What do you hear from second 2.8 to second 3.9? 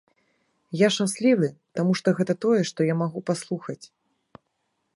я магу паслухаць.